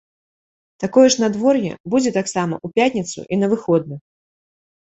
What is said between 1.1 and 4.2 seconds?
ж надвор'е будзе таксама ў пятніцу і на выходных.